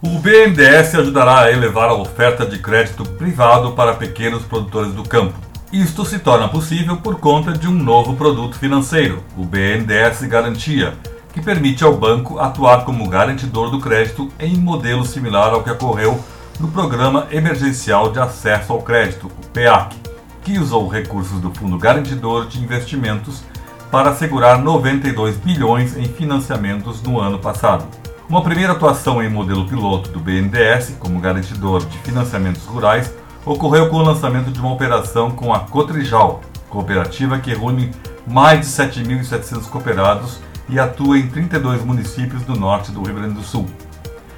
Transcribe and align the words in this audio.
O 0.00 0.10
BNDES 0.20 0.94
ajudará 0.94 1.40
a 1.40 1.50
elevar 1.50 1.88
a 1.88 1.94
oferta 1.94 2.46
de 2.46 2.60
crédito 2.60 3.04
privado 3.04 3.72
para 3.72 3.94
pequenos 3.94 4.44
produtores 4.44 4.92
do 4.92 5.02
campo. 5.02 5.34
Isto 5.72 6.04
se 6.04 6.20
torna 6.20 6.46
possível 6.46 6.98
por 6.98 7.18
conta 7.18 7.50
de 7.50 7.66
um 7.66 7.72
novo 7.72 8.14
produto 8.14 8.56
financeiro, 8.56 9.24
o 9.36 9.44
BNDES 9.44 10.22
Garantia, 10.28 10.94
que 11.34 11.42
permite 11.42 11.82
ao 11.82 11.96
banco 11.96 12.38
atuar 12.38 12.84
como 12.84 13.08
garantidor 13.08 13.72
do 13.72 13.80
crédito 13.80 14.30
em 14.38 14.56
modelo 14.56 15.04
similar 15.04 15.52
ao 15.52 15.64
que 15.64 15.70
ocorreu 15.70 16.22
no 16.60 16.68
Programa 16.68 17.26
Emergencial 17.32 18.12
de 18.12 18.20
Acesso 18.20 18.72
ao 18.72 18.82
Crédito, 18.82 19.26
o 19.26 19.46
PEAC, 19.48 19.96
que 20.44 20.60
usou 20.60 20.86
recursos 20.86 21.40
do 21.40 21.52
Fundo 21.52 21.76
Garantidor 21.76 22.46
de 22.46 22.62
Investimentos 22.62 23.42
para 23.90 24.10
assegurar 24.10 24.62
92 24.62 25.36
bilhões 25.38 25.96
em 25.96 26.04
financiamentos 26.04 27.02
no 27.02 27.18
ano 27.18 27.40
passado. 27.40 27.84
Uma 28.28 28.42
primeira 28.42 28.74
atuação 28.74 29.22
em 29.22 29.30
modelo 29.30 29.66
piloto 29.66 30.10
do 30.10 30.20
BNDES, 30.20 30.96
como 30.98 31.18
garantidor 31.18 31.86
de 31.86 31.96
financiamentos 32.00 32.62
rurais, 32.66 33.10
ocorreu 33.42 33.88
com 33.88 33.96
o 33.96 34.02
lançamento 34.02 34.50
de 34.50 34.60
uma 34.60 34.70
operação 34.70 35.30
com 35.30 35.54
a 35.54 35.60
Cotrijal, 35.60 36.42
cooperativa 36.68 37.38
que 37.38 37.54
reúne 37.54 37.90
mais 38.26 38.60
de 38.60 38.66
7.700 38.66 39.70
cooperados 39.70 40.40
e 40.68 40.78
atua 40.78 41.18
em 41.18 41.26
32 41.26 41.82
municípios 41.82 42.42
do 42.42 42.54
norte 42.54 42.92
do 42.92 43.02
Rio 43.02 43.14
Grande 43.14 43.32
do 43.32 43.42
Sul. 43.42 43.64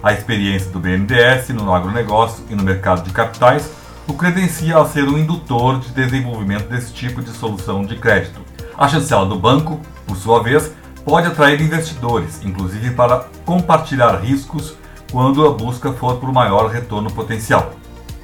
A 0.00 0.12
experiência 0.12 0.70
do 0.70 0.78
BNDES 0.78 1.48
no 1.48 1.74
agronegócio 1.74 2.44
e 2.48 2.54
no 2.54 2.62
mercado 2.62 3.02
de 3.02 3.10
capitais 3.10 3.68
o 4.06 4.12
credencia 4.12 4.78
a 4.78 4.84
ser 4.84 5.08
um 5.08 5.18
indutor 5.18 5.80
de 5.80 5.90
desenvolvimento 5.90 6.68
desse 6.68 6.92
tipo 6.92 7.20
de 7.20 7.30
solução 7.30 7.84
de 7.84 7.96
crédito. 7.96 8.42
A 8.78 8.86
chancela 8.86 9.26
do 9.26 9.36
banco, 9.36 9.80
por 10.06 10.16
sua 10.16 10.40
vez, 10.40 10.70
pode 11.04 11.26
atrair 11.26 11.60
investidores, 11.60 12.40
inclusive 12.44 12.90
para 12.90 13.26
compartilhar 13.44 14.16
riscos 14.16 14.76
quando 15.10 15.46
a 15.46 15.52
busca 15.52 15.92
for 15.92 16.16
por 16.16 16.32
maior 16.32 16.68
retorno 16.70 17.10
potencial. 17.10 17.72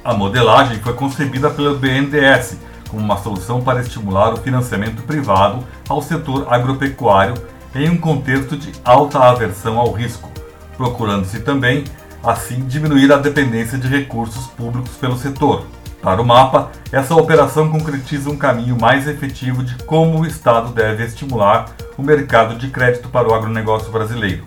A 0.03 0.13
modelagem 0.13 0.79
foi 0.79 0.93
concebida 0.93 1.49
pelo 1.49 1.77
BNDES 1.77 2.57
como 2.89 3.03
uma 3.03 3.17
solução 3.17 3.61
para 3.61 3.81
estimular 3.81 4.33
o 4.33 4.37
financiamento 4.37 5.03
privado 5.03 5.63
ao 5.87 6.01
setor 6.01 6.47
agropecuário 6.49 7.35
em 7.75 7.89
um 7.89 7.97
contexto 7.97 8.57
de 8.57 8.71
alta 8.83 9.19
aversão 9.19 9.77
ao 9.77 9.91
risco, 9.91 10.29
procurando-se 10.75 11.41
também, 11.41 11.83
assim, 12.23 12.65
diminuir 12.65 13.11
a 13.13 13.17
dependência 13.17 13.77
de 13.77 13.87
recursos 13.87 14.47
públicos 14.47 14.95
pelo 14.95 15.17
setor. 15.17 15.65
Para 16.01 16.21
o 16.21 16.25
mapa, 16.25 16.71
essa 16.91 17.13
operação 17.13 17.69
concretiza 17.69 18.29
um 18.29 18.37
caminho 18.37 18.77
mais 18.79 19.07
efetivo 19.07 19.63
de 19.63 19.75
como 19.83 20.21
o 20.21 20.25
Estado 20.25 20.73
deve 20.73 21.03
estimular 21.03 21.65
o 21.99 22.03
mercado 22.03 22.55
de 22.55 22.69
crédito 22.69 23.09
para 23.09 23.27
o 23.27 23.33
agronegócio 23.33 23.91
brasileiro. 23.91 24.45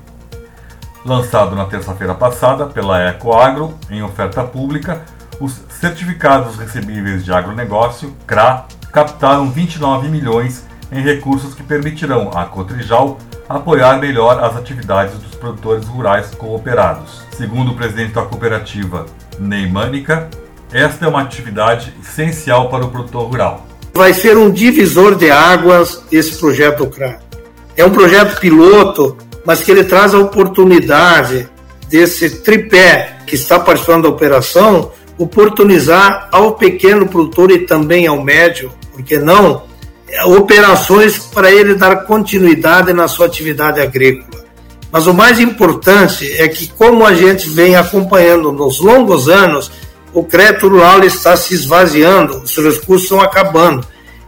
Lançado 1.04 1.54
na 1.54 1.66
terça-feira 1.66 2.14
passada 2.14 2.64
pela 2.64 3.10
Ecoagro, 3.10 3.74
em 3.90 4.02
oferta 4.02 4.42
pública, 4.42 5.02
os 5.38 5.60
certificados 5.68 6.56
recebíveis 6.56 7.24
de 7.24 7.32
agronegócio, 7.32 8.16
CRA, 8.26 8.64
captaram 8.90 9.50
29 9.50 10.08
milhões 10.08 10.64
em 10.90 11.02
recursos 11.02 11.54
que 11.54 11.62
permitirão 11.62 12.30
à 12.34 12.46
Cotrijal 12.46 13.18
apoiar 13.48 13.98
melhor 13.98 14.42
as 14.42 14.56
atividades 14.56 15.18
dos 15.18 15.34
produtores 15.34 15.86
rurais 15.86 16.30
cooperados. 16.34 17.22
Segundo 17.32 17.72
o 17.72 17.76
presidente 17.76 18.14
da 18.14 18.22
cooperativa, 18.22 19.04
Neymânica, 19.38 20.30
esta 20.72 21.04
é 21.04 21.08
uma 21.08 21.20
atividade 21.20 21.92
essencial 22.00 22.70
para 22.70 22.86
o 22.86 22.90
produtor 22.90 23.28
rural. 23.28 23.66
Vai 23.92 24.14
ser 24.14 24.38
um 24.38 24.50
divisor 24.50 25.16
de 25.16 25.30
águas 25.30 26.02
esse 26.10 26.38
projeto 26.38 26.86
CRA. 26.86 27.31
É 27.76 27.84
um 27.84 27.90
projeto 27.90 28.38
piloto, 28.40 29.16
mas 29.44 29.62
que 29.62 29.70
ele 29.70 29.84
traz 29.84 30.14
a 30.14 30.18
oportunidade 30.18 31.48
desse 31.88 32.28
tripé 32.42 33.18
que 33.26 33.34
está 33.34 33.58
participando 33.58 34.04
da 34.04 34.08
operação 34.08 34.90
oportunizar 35.18 36.28
ao 36.32 36.52
pequeno 36.52 37.06
produtor 37.06 37.50
e 37.50 37.60
também 37.60 38.06
ao 38.06 38.22
médio, 38.22 38.72
porque 38.92 39.18
não, 39.18 39.62
operações 40.26 41.18
para 41.18 41.50
ele 41.50 41.74
dar 41.74 42.04
continuidade 42.04 42.92
na 42.92 43.08
sua 43.08 43.26
atividade 43.26 43.80
agrícola. 43.80 44.42
Mas 44.90 45.06
o 45.06 45.14
mais 45.14 45.40
importante 45.40 46.30
é 46.32 46.46
que, 46.48 46.68
como 46.68 47.06
a 47.06 47.14
gente 47.14 47.48
vem 47.48 47.76
acompanhando 47.76 48.52
nos 48.52 48.78
longos 48.78 49.28
anos, 49.28 49.70
o 50.12 50.22
crédito 50.22 50.68
rural 50.68 51.02
está 51.02 51.34
se 51.34 51.54
esvaziando, 51.54 52.42
os 52.42 52.54
recursos 52.56 53.04
estão 53.04 53.20
acabando. 53.20 53.86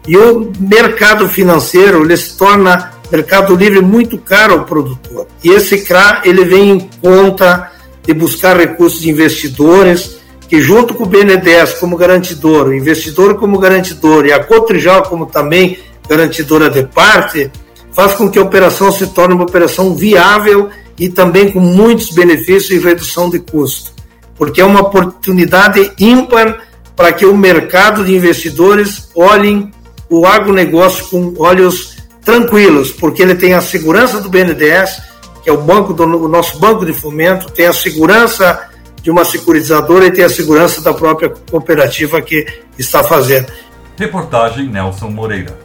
E 0.09 0.17
o 0.17 0.51
mercado 0.59 1.29
financeiro 1.29 2.03
ele 2.03 2.17
se 2.17 2.39
torna 2.39 2.94
mercado 3.11 3.55
livre 3.55 3.81
muito 3.81 4.19
caro 4.19 4.55
ao 4.55 4.65
produtor. 4.65 5.27
E 5.43 5.51
esse 5.51 5.83
CRA 5.83 6.23
ele 6.25 6.45
vem 6.45 6.71
em 6.71 6.91
conta 7.01 7.71
de 8.03 8.13
buscar 8.13 8.57
recursos 8.57 9.01
de 9.01 9.11
investidores, 9.11 10.19
que 10.49 10.61
junto 10.61 10.95
com 10.95 11.05
o 11.05 11.07
BNDES 11.07 11.75
como 11.75 11.97
garantidor, 11.97 12.69
o 12.69 12.75
investidor 12.75 13.37
como 13.37 13.59
garantidor 13.59 14.27
e 14.27 14.33
a 14.33 14.43
Cotrijal 14.43 15.05
como 15.05 15.27
também 15.27 15.79
garantidora 16.09 16.69
de 16.69 16.83
parte, 16.85 17.51
faz 17.93 18.15
com 18.15 18.29
que 18.29 18.39
a 18.39 18.43
operação 18.43 18.93
se 18.93 19.07
torne 19.09 19.35
uma 19.35 19.45
operação 19.45 19.95
viável 19.95 20.69
e 20.99 21.09
também 21.09 21.51
com 21.51 21.61
muitos 21.61 22.11
benefícios 22.11 22.71
e 22.71 22.85
redução 22.85 23.31
de 23.31 23.39
custo, 23.39 23.93
porque 24.37 24.61
é 24.61 24.65
uma 24.65 24.81
oportunidade 24.81 25.93
ímpar 25.99 26.59
para 26.95 27.13
que 27.13 27.25
o 27.25 27.37
mercado 27.37 28.05
de 28.05 28.15
investidores 28.15 29.09
olhem 29.15 29.73
o 30.09 30.27
agronegócio 30.27 31.07
com 31.07 31.35
olhos 31.39 31.94
tranquilos, 32.25 32.91
porque 32.91 33.23
ele 33.23 33.35
tem 33.35 33.55
a 33.55 33.61
segurança 33.61 34.21
do 34.21 34.29
BNDES, 34.29 35.03
que 35.43 35.51
é 35.51 35.53
o 35.53 35.61
banco 35.61 35.93
do 35.93 36.05
o 36.05 36.29
nosso 36.29 36.59
banco 36.59 36.87
de 36.87 36.93
fomento, 36.93 37.51
tem 37.51 37.67
a 37.67 37.73
segurança 37.73 38.69
de 39.03 39.11
uma 39.11 39.25
securitizadora 39.25 40.07
e 40.07 40.11
tem 40.11 40.25
a 40.25 40.31
segurança 40.31 40.81
da 40.81 40.95
própria 40.95 41.29
cooperativa 41.29 42.23
que 42.23 42.47
está 42.79 43.05
fazendo. 43.05 43.53
Reportagem 43.99 44.69
Nelson 44.69 45.11
Moreira. 45.11 45.64